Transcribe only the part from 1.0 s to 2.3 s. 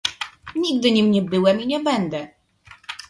nie byłem i nie będę